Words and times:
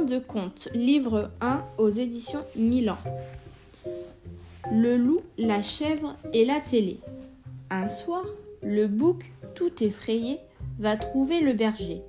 De 0.00 0.18
compte, 0.18 0.68
livre 0.74 1.30
1 1.42 1.62
aux 1.76 1.90
éditions 1.90 2.44
Milan. 2.56 2.96
Le 4.72 4.96
loup, 4.96 5.20
la 5.38 5.62
chèvre 5.62 6.16
et 6.32 6.44
la 6.44 6.60
télé. 6.60 6.98
Un 7.70 7.88
soir, 7.88 8.24
le 8.62 8.88
bouc, 8.88 9.30
tout 9.54 9.70
effrayé, 9.84 10.38
va 10.80 10.96
trouver 10.96 11.40
le 11.40 11.52
berger. 11.52 12.00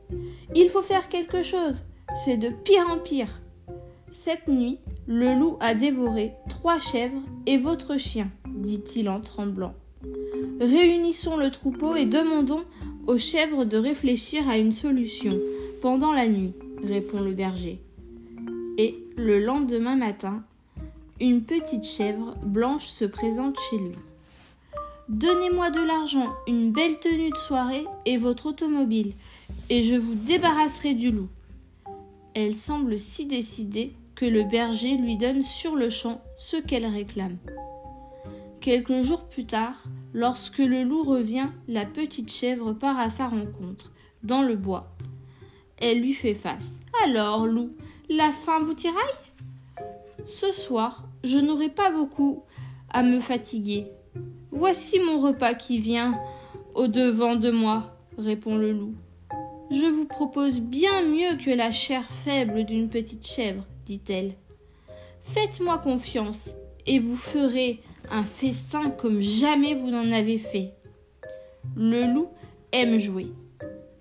Il 0.55 0.70
faut 0.70 0.82
faire 0.82 1.07
quelque 1.07 1.43
chose, 1.43 1.84
c'est 2.23 2.38
de 2.38 2.50
pire 2.50 2.89
en 2.89 2.98
pire. 2.98 3.41
Cette 4.11 4.47
nuit, 4.47 4.79
le 5.05 5.38
loup 5.38 5.57
a 5.59 5.75
dévoré 5.75 6.31
trois 6.50 6.79
chèvres 6.79 7.21
et 7.45 7.57
votre 7.57 7.97
chien, 7.97 8.29
dit-il 8.47 9.07
en 9.07 9.20
tremblant. 9.20 9.73
Réunissons 10.59 11.38
le 11.38 11.52
troupeau 11.52 11.95
et 11.95 12.05
demandons 12.05 12.63
aux 13.07 13.18
chèvres 13.18 13.65
de 13.65 13.77
réfléchir 13.77 14.50
à 14.50 14.57
une 14.57 14.73
solution 14.73 15.38
pendant 15.81 16.13
la 16.13 16.27
nuit, 16.27 16.54
répond 16.84 17.22
le 17.22 17.34
berger. 17.34 17.80
Et 18.78 18.96
le 19.16 19.44
lendemain 19.44 19.96
matin, 19.96 20.44
une 21.20 21.44
petite 21.44 21.86
chèvre 21.86 22.36
blanche 22.44 22.88
se 22.88 23.06
présente 23.06 23.58
chez 23.70 23.78
lui. 23.78 23.96
Donnez-moi 25.09 25.70
de 25.70 25.82
l'argent, 25.82 26.34
une 26.48 26.72
belle 26.72 27.00
tenue 27.00 27.30
de 27.30 27.38
soirée 27.38 27.86
et 28.06 28.18
votre 28.18 28.48
automobile, 28.48 29.14
et 29.70 29.84
je 29.84 29.96
vous 29.96 30.16
débarrasserai 30.16 30.94
du 30.94 31.12
loup. 31.12 31.30
Elle 32.34 32.56
semble 32.56 33.00
si 33.00 33.26
décidée 33.26 33.94
que 34.16 34.26
le 34.26 34.44
berger 34.44 34.98
lui 34.98 35.18
donne 35.18 35.44
sur 35.44 35.76
le 35.76 35.90
champ 35.90 36.22
ce 36.38 36.58
qu'elle 36.58 36.86
réclame. 36.86 37.38
Quelques 38.62 39.04
jours 39.04 39.26
plus 39.26 39.45
tard, 39.45 39.84
lorsque 40.14 40.59
le 40.59 40.84
loup 40.84 41.04
revient, 41.04 41.50
la 41.68 41.86
petite 41.86 42.31
chèvre 42.31 42.72
part 42.73 42.98
à 42.98 43.09
sa 43.09 43.28
rencontre, 43.28 43.92
dans 44.23 44.42
le 44.42 44.56
bois. 44.56 44.95
Elle 45.77 46.02
lui 46.02 46.13
fait 46.13 46.36
face. 46.36 46.72
Alors, 47.03 47.45
loup, 47.45 47.72
la 48.09 48.31
faim 48.31 48.59
vous 48.64 48.73
tiraille? 48.73 48.97
Ce 50.28 50.52
soir, 50.52 51.03
je 51.23 51.38
n'aurai 51.38 51.70
pas 51.70 51.92
beaucoup 51.92 52.44
à 52.89 53.03
me 53.03 53.20
fatiguer. 53.20 53.88
Voici 54.52 55.00
mon 55.00 55.20
repas 55.20 55.56
qui 55.56 55.80
vient 55.80 56.20
au 56.75 56.88
devant 56.88 57.36
de 57.36 57.52
moi, 57.52 57.95
répond 58.17 58.56
le 58.56 58.72
loup. 58.72 58.95
Je 59.72 59.86
vous 59.86 60.06
propose 60.06 60.59
bien 60.59 61.03
mieux 61.03 61.38
que 61.44 61.50
la 61.50 61.72
chair 61.72 62.03
faible 62.23 62.64
d'une 62.64 62.90
petite 62.90 63.25
chèvre, 63.25 63.66
dit-elle. 63.86 64.36
Faites-moi 65.23 65.80
confiance, 65.80 66.50
et 66.86 67.00
vous 67.00 67.17
ferez 67.17 67.81
un 68.12 68.23
festin 68.23 68.92
comme 68.92 69.22
jamais 69.22 69.73
vous 69.73 69.90
n'en 69.90 70.12
avez 70.12 70.38
fait. 70.38 70.73
Le 71.75 72.06
loup 72.14 72.28
aime 72.72 73.00
jouer. 73.00 73.31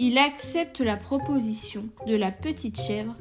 Il 0.04 0.18
accepte 0.18 0.80
la 0.80 0.96
proposition 0.96 1.84
de 2.08 2.16
la 2.16 2.32
petite 2.32 2.76
chèvre 2.76 3.14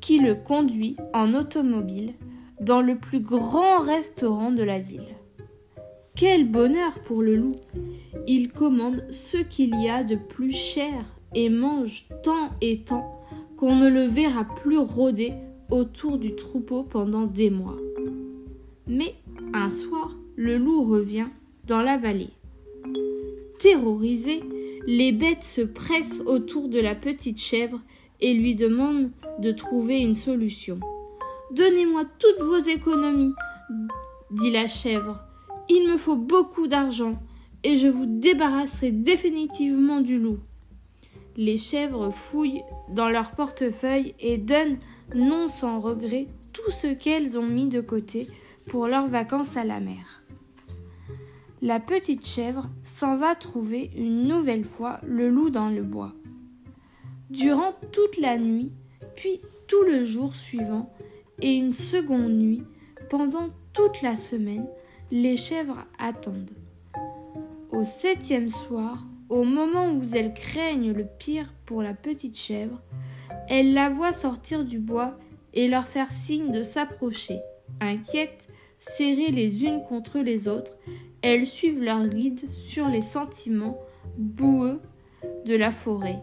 qui 0.00 0.18
le 0.18 0.34
conduit 0.34 0.96
en 1.12 1.34
automobile 1.34 2.14
dans 2.58 2.80
le 2.80 2.96
plus 2.96 3.20
grand 3.20 3.80
restaurant 3.80 4.50
de 4.50 4.62
la 4.62 4.78
ville. 4.78 5.14
Quel 6.16 6.50
bonheur 6.50 6.98
pour 7.00 7.20
le 7.20 7.36
loup 7.36 7.56
Il 8.26 8.50
commande 8.50 9.04
ce 9.10 9.36
qu'il 9.36 9.78
y 9.78 9.90
a 9.90 10.04
de 10.04 10.16
plus 10.16 10.56
cher 10.56 11.04
et 11.34 11.50
mange 11.50 12.06
tant 12.22 12.48
et 12.62 12.80
tant 12.80 13.22
qu'on 13.58 13.76
ne 13.76 13.90
le 13.90 14.04
verra 14.04 14.44
plus 14.44 14.78
rôder 14.78 15.34
autour 15.70 16.16
du 16.16 16.34
troupeau 16.34 16.84
pendant 16.84 17.26
des 17.26 17.50
mois. 17.50 17.76
Mais 18.86 19.16
un 19.52 19.68
soir, 19.68 20.16
le 20.36 20.56
loup 20.56 20.84
revient 20.84 21.28
dans 21.66 21.82
la 21.82 21.98
vallée. 21.98 22.30
Terrorisé, 23.58 24.40
les 24.86 25.12
bêtes 25.12 25.44
se 25.44 25.62
pressent 25.62 26.22
autour 26.26 26.68
de 26.68 26.78
la 26.78 26.94
petite 26.94 27.40
chèvre 27.40 27.80
et 28.20 28.34
lui 28.34 28.54
demandent 28.54 29.10
de 29.38 29.52
trouver 29.52 30.00
une 30.00 30.14
solution. 30.14 30.78
Donnez-moi 31.52 32.04
toutes 32.18 32.44
vos 32.44 32.58
économies, 32.58 33.34
dit 34.30 34.50
la 34.50 34.66
chèvre. 34.66 35.20
Il 35.68 35.88
me 35.88 35.96
faut 35.96 36.16
beaucoup 36.16 36.66
d'argent 36.66 37.18
et 37.62 37.76
je 37.76 37.88
vous 37.88 38.06
débarrasserai 38.06 38.92
définitivement 38.92 40.00
du 40.00 40.18
loup. 40.18 40.38
Les 41.36 41.56
chèvres 41.56 42.10
fouillent 42.10 42.62
dans 42.90 43.08
leur 43.08 43.32
portefeuille 43.32 44.14
et 44.20 44.38
donnent, 44.38 44.78
non 45.14 45.48
sans 45.48 45.80
regret, 45.80 46.28
tout 46.52 46.70
ce 46.70 46.88
qu'elles 46.88 47.38
ont 47.38 47.46
mis 47.46 47.66
de 47.66 47.80
côté 47.80 48.28
pour 48.66 48.86
leurs 48.86 49.08
vacances 49.08 49.56
à 49.56 49.64
la 49.64 49.80
mer. 49.80 50.23
La 51.64 51.80
petite 51.80 52.26
chèvre 52.26 52.68
s'en 52.82 53.16
va 53.16 53.34
trouver 53.34 53.90
une 53.96 54.28
nouvelle 54.28 54.66
fois 54.66 55.00
le 55.02 55.30
loup 55.30 55.48
dans 55.48 55.70
le 55.70 55.82
bois. 55.82 56.12
Durant 57.30 57.72
toute 57.90 58.18
la 58.18 58.36
nuit, 58.36 58.70
puis 59.16 59.40
tout 59.66 59.82
le 59.82 60.04
jour 60.04 60.36
suivant, 60.36 60.92
et 61.40 61.54
une 61.54 61.72
seconde 61.72 62.34
nuit, 62.34 62.64
pendant 63.08 63.48
toute 63.72 64.02
la 64.02 64.18
semaine, 64.18 64.66
les 65.10 65.38
chèvres 65.38 65.86
attendent. 65.98 66.50
Au 67.70 67.86
septième 67.86 68.50
soir, 68.50 69.02
au 69.30 69.44
moment 69.44 69.90
où 69.90 70.02
elles 70.12 70.34
craignent 70.34 70.92
le 70.92 71.06
pire 71.18 71.54
pour 71.64 71.80
la 71.80 71.94
petite 71.94 72.36
chèvre, 72.36 72.82
elles 73.48 73.72
la 73.72 73.88
voient 73.88 74.12
sortir 74.12 74.66
du 74.66 74.78
bois 74.78 75.16
et 75.54 75.68
leur 75.68 75.86
faire 75.86 76.12
signe 76.12 76.52
de 76.52 76.62
s'approcher. 76.62 77.40
Inquiètes, 77.80 78.46
serrées 78.78 79.30
les 79.30 79.64
unes 79.64 79.82
contre 79.88 80.18
les 80.18 80.46
autres, 80.46 80.76
elles 81.24 81.46
suivent 81.46 81.82
leur 81.82 82.06
guide 82.06 82.50
sur 82.50 82.86
les 82.86 83.00
sentiments 83.00 83.78
boueux 84.18 84.78
de 85.46 85.56
la 85.56 85.72
forêt. 85.72 86.18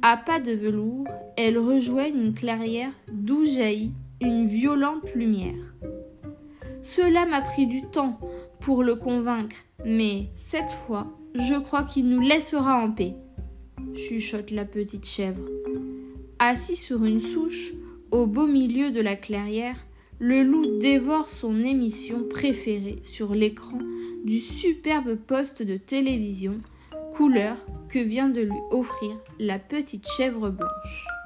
À 0.00 0.16
pas 0.16 0.38
de 0.38 0.52
velours, 0.52 1.08
elles 1.36 1.58
rejoignent 1.58 2.22
une 2.22 2.34
clairière 2.34 2.92
d'où 3.12 3.44
jaillit 3.44 3.92
une 4.20 4.46
violente 4.46 5.12
lumière. 5.16 5.74
Cela 6.82 7.26
m'a 7.26 7.40
pris 7.40 7.66
du 7.66 7.82
temps 7.82 8.20
pour 8.60 8.84
le 8.84 8.94
convaincre, 8.94 9.56
mais 9.84 10.28
cette 10.36 10.70
fois, 10.70 11.08
je 11.34 11.58
crois 11.58 11.82
qu'il 11.82 12.08
nous 12.08 12.20
laissera 12.20 12.80
en 12.80 12.92
paix, 12.92 13.16
chuchote 13.96 14.52
la 14.52 14.64
petite 14.64 15.04
chèvre. 15.04 15.42
Assis 16.38 16.76
sur 16.76 17.04
une 17.04 17.20
souche, 17.20 17.72
au 18.12 18.28
beau 18.28 18.46
milieu 18.46 18.92
de 18.92 19.00
la 19.00 19.16
clairière, 19.16 19.84
le 20.20 20.42
loup 20.42 20.78
dévore 20.80 21.30
son 21.30 21.64
émission 21.64 22.24
préférée 22.28 22.98
sur 23.02 23.34
l'écran 23.34 23.78
du 24.22 24.38
superbe 24.38 25.16
poste 25.16 25.62
de 25.62 25.78
télévision 25.78 26.60
couleur 27.14 27.56
que 27.88 27.98
vient 27.98 28.28
de 28.28 28.42
lui 28.42 28.58
offrir 28.70 29.16
la 29.38 29.58
petite 29.58 30.06
chèvre 30.06 30.50
blanche. 30.50 31.19